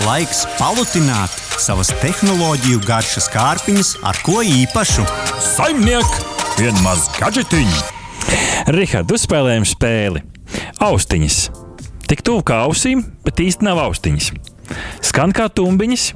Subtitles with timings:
[0.00, 5.04] Laiks palutināt savas tehnoloģiju garšas kārpiņas ar ko īpašu.
[5.44, 6.06] Saimniek,
[6.56, 7.82] vienmaz gadžetiņi!
[8.72, 10.22] Rihards, uzspēlējam spēli.
[10.80, 11.40] Austiņas.
[12.08, 14.30] Tik tuvu kā ausīm, bet īsti nav austiņas.
[15.04, 16.06] Skan kā tumbiņas,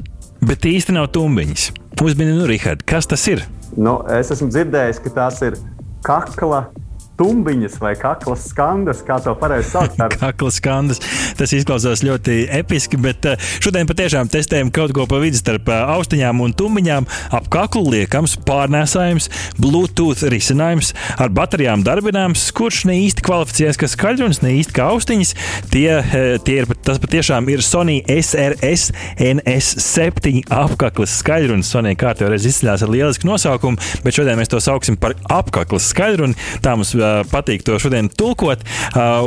[0.48, 1.68] bet īsti nav tumbiņas.
[2.00, 3.44] Uzmini, nu, Rihards, kas tas ir?
[3.76, 5.60] Nu, es esmu dzirdējis, ka tās ir
[6.06, 6.70] kakla
[7.18, 9.96] tumbiņas vai kaklas skandas, kā to pareizi sauc.
[10.24, 11.00] kaklas skandas.
[11.38, 15.82] Tas izklausās ļoti episki, bet eh, šodien patiešām testējam kaut ko pa vidu starp eh,
[15.94, 17.08] austiņām un tumbiņām.
[17.34, 19.30] Ap kaklu liekams, pārnēsājums,
[19.60, 25.34] Bluetooth risinājums, ar baterijām darbināms, kurš ne īsti kvalificējas kā skaļrunis, ne īsti kā austiņas.
[25.72, 31.70] Tie, eh, tie ir, tas patiešām ir Sony SRS NS7 apkaklas skaļrunis.
[31.70, 36.38] Sony kārtībā reiz izcēlās ar lielisku nosaukumu, bet šodien mēs to sauksim par apkaklas skaļruni.
[36.64, 36.94] Tā mums
[37.30, 38.64] patīk to šodien tulkot.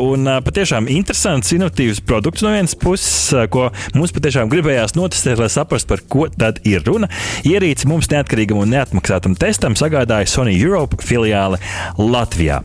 [0.02, 5.92] Un patiešām interesants, inovatīvs produkts no vienas puses, ko mums patiešām gribējās notestēt, lai saprastu,
[5.94, 7.10] par ko tad ir runa.
[7.48, 11.62] Ierīci mums neatkarīgam un neatmaksātam testam sagādāja Sony Europe filiāle
[11.98, 12.62] Latvijā.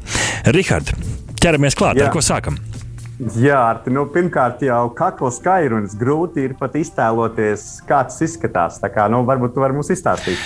[0.53, 0.95] Rihard,
[1.43, 2.09] ķeramies klāt, Jā.
[2.09, 2.61] ar ko sākam?
[3.23, 3.61] Jā,
[3.93, 8.81] nu, pirmkārt, jau kakla skairunis grūti ir pat iztēloties, kā tas izskatās.
[8.83, 10.41] Tā kā, nu, varbūt tu vari mums izstāstīt.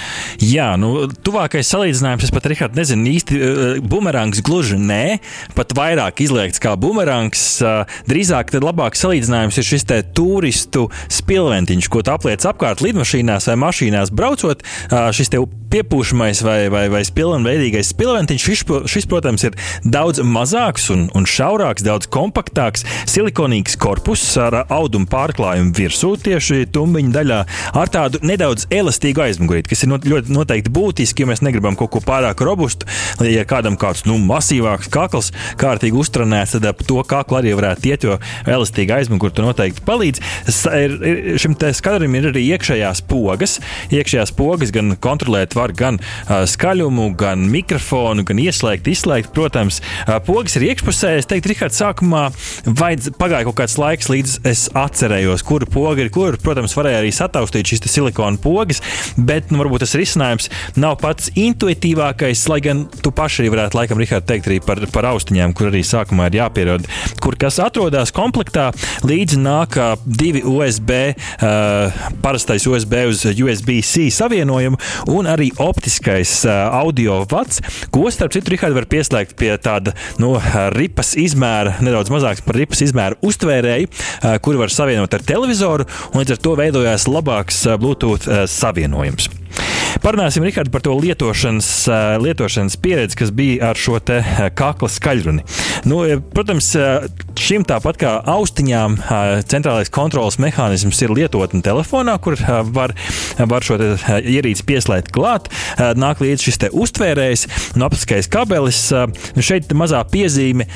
[0.45, 5.19] Jā, nu, tuvākais salīdzinājums, es pat Rihards, nezinu īsti, uh, bumerangs gluži nē,
[5.57, 7.47] pat vairāk izliekts kā bumerangs.
[7.65, 13.57] Uh, drīzāk tad labāks salīdzinājums ir šis te turistu spilventiņš, ko apliec apkārt lidmašīnās vai
[13.65, 14.67] mašīnās braucot.
[14.91, 15.41] Uh, šis te
[15.73, 21.85] piepūšamais vai, vai, vai spilvenveidīgais spilventiņš, šis, šis, protams, ir daudz mazāks un, un šaurāks,
[21.87, 22.66] daudz kompaktāks,
[23.07, 27.41] silikonīgs korpus ar audumu pārklājumu virsū, tieši tumbiņa daļā,
[27.79, 31.93] ar tādu nedaudz elastīgu aizmugurīti, kas ir not, ļoti noteikti būtiski, jo mēs negribam kaut
[31.95, 32.89] ko pārāk robustu.
[33.25, 38.07] Ja kādam kāds nu, masīvāks kakls, kārtīgi uztrenēts, tad ap to kaklu arī varētu iet,
[38.07, 40.23] jo elastīga aizmugurīte noteikti palīdz.
[40.77, 43.59] Ir, ir, šim skaturim ir arī iekšējās pogas,
[43.95, 49.33] iekšējās pogas gan kontrolēt var gan uh, skaļumu, gan mikrofonu, gan ieslēgt, izslēgt.
[49.37, 51.17] Protams, uh, pogas ir iekšpusē.
[51.21, 52.29] Es teiktu, Rihards, sākumā
[52.67, 56.39] vajadz, pagāja kaut kāds laiks, līdz es atcerējos, kura poga ir kur.
[56.43, 58.83] Protams, varēja arī sataustīt šīs silikona pogas,
[59.17, 64.01] bet nu, varbūt tas risinājums nav pats intuitīvākais, lai gan tu paši arī varētu, laikam,
[64.03, 66.89] Rihards, teikt arī par, par austiņām, kur arī sākumā ir jāpierod,
[67.23, 68.69] kur kas atrodas komplektā.
[69.07, 74.81] Līdzi nāk divi USB, uh, parastais USB uz USB-C savienojumu
[75.15, 77.63] un arī optiskais uh, audio vats,
[77.95, 80.35] ko starp citu Rihards var pieslēgt pie tāda nu,
[80.77, 86.21] ripas izmēra, nedaudz mazāks par ripas izmēru uztvērēju, uh, kuru var savienot ar televizoru, un
[86.21, 89.31] līdz ar to veidojās labāks uh, Bluetooth uh, savienojums.
[90.03, 91.89] Parunāsim, Rihard, par to lietošanas,
[92.21, 93.97] lietošanas pieredzi, kas bija ar šo
[94.55, 95.45] kakla skaļruni.
[95.89, 96.03] Nu,
[96.35, 96.69] protams,
[97.41, 98.97] šim tāpat kā austiņām,
[99.51, 102.39] centrālais kontrols mehānisms ir lietotne telefonā, kur
[102.73, 102.95] var,
[103.39, 103.79] var šo
[104.19, 105.51] ierīci pieslēgt klāt.
[105.99, 108.81] Nāk līdzi šis uztvērējs un apskais kabelis.
[109.37, 110.67] Nu, šeit mazā piezīme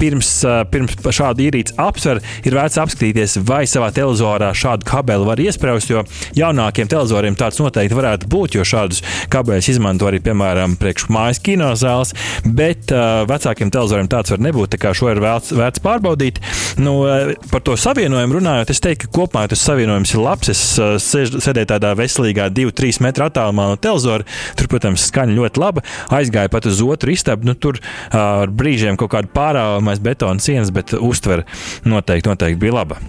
[0.00, 0.32] pirms,
[0.72, 6.04] pirms šādu ierīci apsver, ir vērts apskatīties, vai savā televizorā šādu kabeli var iesprāst, jo
[6.36, 9.02] jaunākiem televizoriem tāds noteikti varētu būt jo šādus
[9.32, 12.14] kabeļus izmanto arī, piemēram, priekš mājas kinozāles,
[12.46, 12.92] bet
[13.30, 16.40] vecākiem televizoriem tāds var nebūt, tā kā šo ir vērts, vērts pārbaudīt.
[16.78, 20.52] Nu, uh, par to savienojumu runājot, es teiktu, ka kopumā tas savienojums ir labs.
[20.52, 24.26] Es uh, sēdēju tādā veselīgā 2-3 metru attālumā no televizora.
[24.58, 25.84] Tur, protams, skaņa ļoti laba.
[26.14, 27.48] Aizgāju pat uz otru istabu.
[27.48, 31.46] Nu, tur uh, ar brīžiem kaut kāda pārāvamais betona sienas, bet uztvere
[31.88, 33.00] noteikti, noteikti bija laba.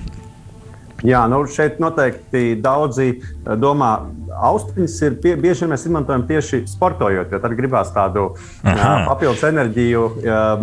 [1.05, 3.19] Jā, nu šeit noteikti daudzi
[3.61, 3.91] domā,
[4.49, 8.31] austiņas ir pie, bieži vien mēs izmantojam tieši sportojot, jo tad gribās tādu
[8.65, 9.03] Aha.
[9.11, 10.07] papildus enerģiju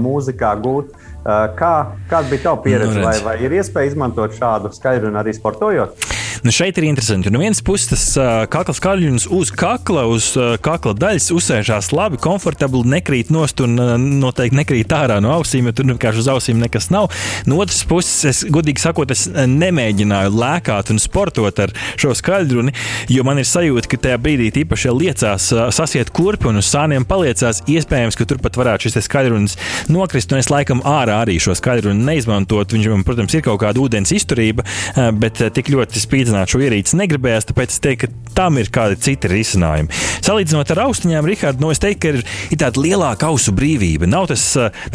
[0.02, 0.90] mūzikā gūt.
[1.24, 1.72] Kā,
[2.10, 2.98] kāda bija tava pieredze?
[2.98, 6.02] Nu, vai, vai ir iespēja izmantot šādu skaidru un arī sportojot?
[6.44, 7.30] Nu, šeit ir interesanti.
[7.32, 12.18] No vienas puses, tas uh, kakla skaļums uz kakla, uz uh, kakla daļas uzsēžās labi,
[12.20, 16.60] komfortabli, nekrīt nost un uh, noteikti nekrīt ārā no ausīm, jo tur vienkārši uz ausīm
[16.60, 17.08] nekas nav.
[17.48, 22.76] No otras puses, es godīgi sakot, es nemēģināju lēkāt un sportot ar šo skaļruni,
[23.16, 27.08] jo man ir sajūta, ka tajā brīdī, īpaši, liecās uh, sasiet kurpi un uz sāniem
[27.08, 29.56] paliecās, iespējams, ka turpat varētu šis skaļrunis
[29.88, 32.76] nokrist, un es laikam ārā arī šo skaļruni neizmantot.
[32.76, 36.62] Viņš man, protams, ir kaut kāda ūdens izturība, uh, bet tik ļoti spīdzinājums salīdzināt šo
[36.64, 39.92] ierīci negribējās, tāpēc es teiktu, ka tam ir kādi citi risinājumi.
[40.24, 44.08] Salīdzinot ar austiņām, Rikārd, nu, es teiktu, ka ir, ir tāda lielāka ausu brīvība.
[44.10, 44.42] Nav, tas,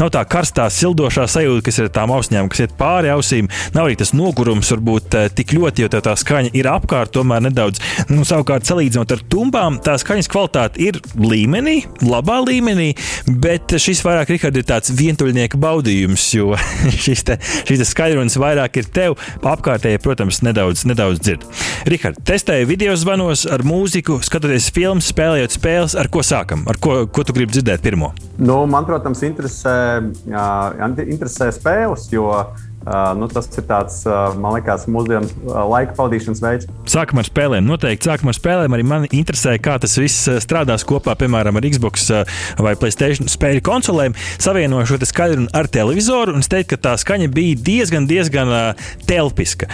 [0.00, 3.48] nav tā karstā, sildošā sajūta, kas ir tām austiņām, kas iet pāri ausīm.
[3.76, 7.80] Nav arī tas nogurums, varbūt tik ļoti, jo tā skaņa ir apkārt, tomēr nedaudz.
[8.12, 12.90] Nu, savukārt, salīdzinot ar tumbām, tā skaņas kvalitāte ir līmenī, labā līmenī,
[13.40, 16.52] bet šis vairāk, Rikārd, ir tāds vientuļnieka baudījums jo
[17.06, 21.44] šis, te, šis te skaidrums vairāk ir tev, apkārtēji, protams, nedaudz, nedaudz dzird.
[21.90, 27.02] Rihard, testēju video zvanos ar mūziku, skatoties filmas, spēlējot spēles, ar ko sākam, ar ko,
[27.10, 28.12] ko tu gribi dzirdēt pirmo?
[28.40, 29.76] Nu, man, protams, interesē,
[31.06, 32.30] interesē spēles, jo
[32.86, 36.68] uh, nu, tas ir tāds, uh, man liekas, mūsdienu uh, laika pavadīšanas veids.
[36.90, 37.66] Sākam ar spēlēm.
[37.68, 38.76] Noteikti sākam ar spēlēm.
[38.76, 42.08] Arī man interesē, kā tas viss strādās kopā, piemēram, ar Xbox
[42.58, 44.16] vai Playstation spēļu konsolēm.
[44.40, 48.50] Savienoju šo skaļrumu ar televizoru un es teiktu, ka tā skaņa bija diezgan, diezgan
[49.08, 49.68] telpiska.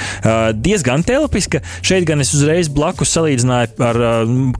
[0.56, 1.62] Diezgan telpiska.
[1.86, 4.00] Šeit gan es uzreiz blakus salīdzināju ar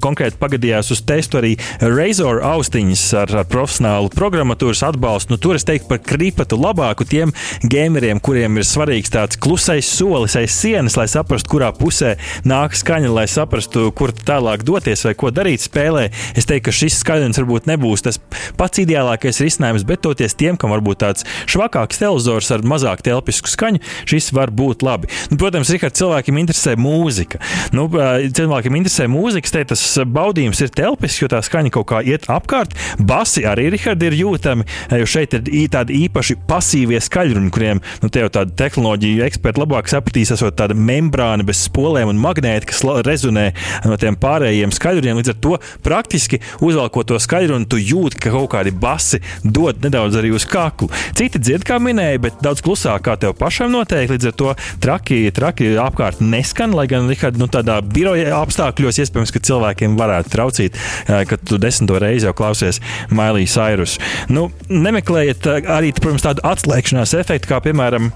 [0.02, 5.34] konkrēti pagadījās uz testu arī Razor austiņas ar profesionālu programmatūras atbalstu.
[5.34, 7.34] Nu, tur es teiktu par kripatu labāku tiem
[7.66, 12.12] gameriem, kuriem kuriem ir svarīgs tāds klusais solis aiz sienas, lai saprastu, kurā pusē
[12.46, 16.04] nāk skaņa, lai saprastu, kur tālāk doties vai ko darīt spēlē.
[16.38, 18.20] Es teiktu, ka šis skaļums varbūt nebūs tas
[18.54, 23.82] pats ideālākais risinājums, bet toties tiem, kam varbūt tāds švakāks televizors ar mazāk telpisku skaņu,
[24.06, 25.10] šis var būt labi.
[25.32, 27.42] Nu, protams, Rihard, cilvēkiem interesē mūzika.
[27.74, 32.30] Nu, cilvēkiem interesē mūzika, te tas baudījums ir telpisks, jo tā skaņa kaut kā iet
[32.30, 32.78] apkārt.
[33.02, 34.70] Basi arī, Rihard, ir jūtami,
[35.02, 40.32] jo šeit ir tādi īpaši pasīvie skaļruni, kuriem nu, jau tāda tehnoloģija eksperti labāk sapratīs,
[40.34, 43.48] esot tāda membrāna bez spolēm un magnēta, kas rezonē
[43.86, 45.20] no tiem pārējiem skaļruniem.
[45.20, 45.56] Līdz ar to
[45.86, 50.90] praktiski uzvelkot to skaļrunu, tu jūti, ka kaut kādi basi dod nedaudz arī uz kaklu.
[51.16, 54.16] Citi dzird, kā minēja, bet daudz klusāk kā tev pašam noteikti.
[54.16, 54.52] Līdz ar to
[54.82, 60.32] traki, traki apkārt neskan, lai gan Richard, nu, tādā biroja apstākļos iespējams, ka cilvēkiem varētu
[60.32, 62.80] traucīt, kad tu desmito reizi jau klausies
[63.14, 63.96] Mailijas Cyrus.
[64.32, 68.10] Nu, nemeklējiet arī, protams, tādu atslēgšanās efektu, kā piemēram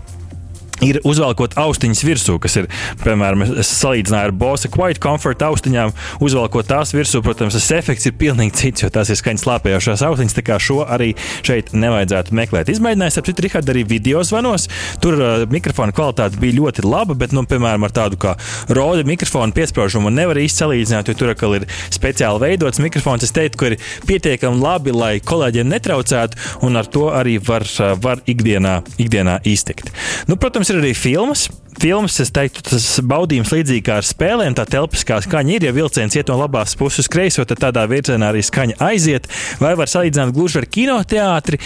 [0.84, 2.68] ir uzvelkot austiņas virsū, kas ir,
[3.04, 5.92] piemēram, es salīdzināju ar Bose Quiet Comfort austiņām,
[6.24, 10.36] uzvelkot tās virsū, protams, tas efekts ir pilnīgi cits, jo tās ir skaņas slāpējošās austiņas,
[10.36, 11.12] tā kā šo arī
[11.46, 12.72] šeit nevajadzētu meklēt.
[12.72, 14.68] Izmēģinājums, ap citu, Rihard, arī video zvanos.
[15.02, 18.36] Tur uh, mikrofona kvalitāte bija ļoti laba, bet, nu, piemēram, ar tādu kā
[18.70, 23.26] Rode mikrofonu piesprāžumu nevar īsti salīdzināt, jo tur atkal ir speciāli veidots mikrofons.
[23.26, 23.78] Es teiktu, ka ir
[24.08, 29.92] pietiekami labi, lai kolēģiem netraucētu, un ar to arī var, uh, var ikdienā, ikdienā iztikt.
[30.30, 31.48] Nu, protams, ir arī filmas.
[31.80, 35.64] Filmas, es teiktu, tas baudījums līdzīgi kā ar spēlēm, tā telpiskā skaņa ir.
[35.64, 39.28] Ja vilciens iet no labās puses uz kreiso, tad tādā virzienā arī skaņa aiziet.
[39.62, 41.60] Vai var salīdzināt gluži ar kinoteātri?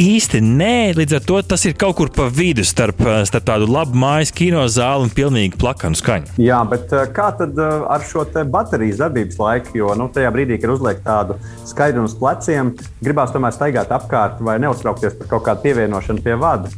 [0.00, 3.98] Īsti nē, līdz ar to tas ir kaut kur pa vidu starp, starp tādu labu
[4.00, 6.38] mājas kinozāli un pilnīgi plakanu skaņu.
[6.40, 9.76] Jā, bet eh, kā tad eh, ar šo baterijas darbības laiku?
[9.82, 11.36] Jo nu, tajā brīdī, kad uzliek tādu
[11.68, 12.72] skaidrumu uz pleciem,
[13.04, 16.72] gribās tomēr staigāt apkārt vai neuztraukties par kaut kādu pievienošanu pie vada.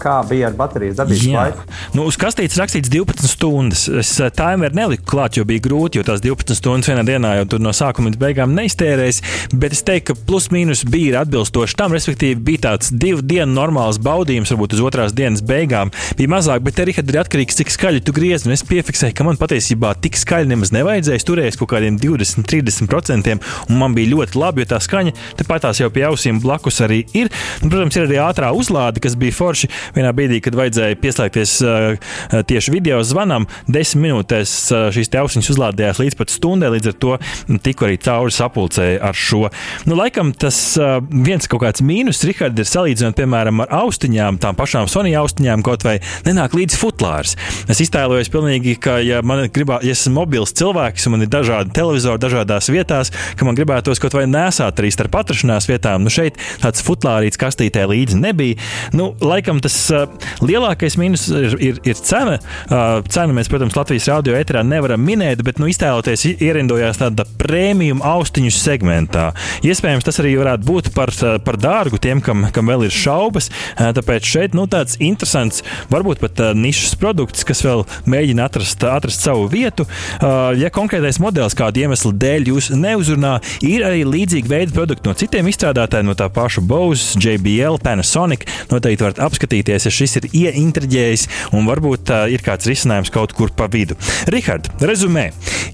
[0.00, 1.64] Kā bija ar baterijas darbības laiku?
[1.92, 3.82] Nu, uz kastītes rakstīts 12 stundas.
[4.00, 7.60] Es timeru neliku klāt, jo bija grūti, jo tās 12 stundas vienā dienā jau tur
[7.60, 9.20] no sākuma līdz beigām neiztērēs.
[9.52, 14.00] Bet es teiktu, ka plus mīnus bija atbilstoši tam, respektīvi, bija tāds divu dienu normāls
[14.00, 18.16] baudījums, varbūt uz otrās dienas beigām bija mazāk, bet arī ir atkarīgs, cik skaļi tu
[18.16, 18.48] griez.
[18.50, 21.20] Es piefiksēju, ka man patiesībā tik skaļi nemaz nevajadzēja.
[21.20, 23.36] Es turēju kaut kādiem 20, 30%,
[23.68, 27.02] un man bija ļoti labi, jo tā skaņa tepat tās jau pie ausīm blakus arī
[27.12, 27.28] ir.
[27.60, 29.70] Un, protams, ir arī ātrā uzlāde, kas bija forša forši.
[29.96, 36.00] Vienā brīdī, kad vajadzēja pieslēgties uh, tieši video zvanam, desmit minūtēs uh, šīs ausiņas uzlādējās
[36.00, 37.16] līdz pat stundai, līdz ar to
[37.64, 39.42] tiku arī cauri sapulcēji ar šo.
[39.88, 44.58] Nu, laikam tas uh, viens kaut kāds mīnus, Rihard, ir salīdzinot, piemēram, ar austiņām, tām
[44.58, 47.36] pašām Sony austiņām, kaut vai nenāk līdz futlārs.
[47.70, 51.74] Es iztēlojos pilnīgi, ka, ja man gribā, ja esmu mobils cilvēks un man ir dažādi
[51.76, 56.06] televizori dažādās vietās, ka man gribētos kaut vai nesāt arī starp atrašanās vietām.
[56.06, 58.58] Nu, šeit tāds futlārīts kastītē līdzi nebija.
[58.96, 60.06] Nu, lai laikam tas uh,
[60.44, 62.38] lielākais mīnus ir, ir, ir cena.
[62.68, 68.04] Uh, cenu mēs, protams, Latvijas radio eterā nevaram minēt, bet nu, iztēloties ierindojās tāda prēmijuma
[68.16, 69.30] austiņu segmentā.
[69.66, 71.12] Iespējams, tas arī varētu būt par,
[71.44, 73.50] par dārgu tiem, kam, kam vēl ir šaubas.
[73.50, 78.84] Uh, tāpēc šeit nu, tāds interesants, varbūt pat uh, nišas produkts, kas vēl mēģina atrast,
[78.84, 79.88] atrast savu vietu.
[80.20, 85.16] Uh, ja konkrētais modelis kādu iemeslu dēļ jūs neuzrunā, ir arī līdzīgi veidi produkti no
[85.16, 88.44] citiem izstrādātājiem, no tā paša Bose, JBL, Panasonic.
[88.70, 93.52] Noteikti varat apskatīties, ja šis ir ieintriģējis un varbūt uh, ir kāds risinājums kaut kur
[93.56, 93.96] pa vidu.
[94.30, 95.30] Rihard, rezumē.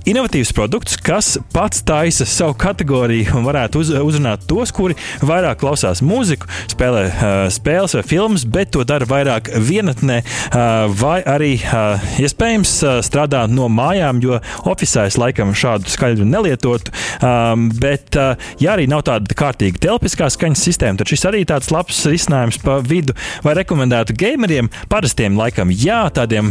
[0.07, 4.95] Inovatīvs produkts, kas pats taisa savu kategoriju un varētu uz, uzrunāt tos, kuri
[5.27, 11.19] vairāk klausās mūziku, spēlē uh, spēles vai filmas, bet to dara vairāk vienatnē, uh, vai
[11.27, 16.95] arī uh, iespējams uh, strādā no mājām, jo oficiālā es laikam šādu skaļu nelietotu.
[17.25, 21.73] Um, bet, uh, ja arī nav tāda kārtīga telpiskā skaņas sistēma, tad šis arī tāds
[21.75, 23.17] labs risinājums pa vidu
[23.47, 24.69] vai rekomendētu gameriem?
[24.91, 26.51] Parastiem laikam jā, tādiem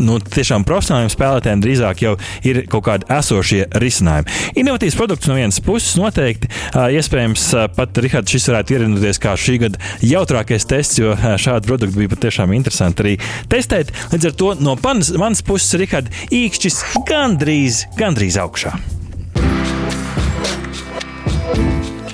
[0.00, 2.14] nu, tiešām profesionāliem spēlētājiem drīzāk jau
[2.46, 4.40] ir kaut kādi esošie risinājumi.
[4.60, 6.50] Innovatīvs produkts no vienas puses noteikti,
[6.98, 12.14] iespējams, pat Rihards šis varētu ierindēties kā šī gada jautrākais tests, jo šādu produktu bija
[12.16, 13.16] patiešām interesanti arī
[13.52, 13.94] testēt.
[14.12, 18.74] Līdz ar to no manas, manas puses, Rihards, īkšķis gandrīz, gandrīz augšā.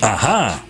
[0.01, 0.70] Aha!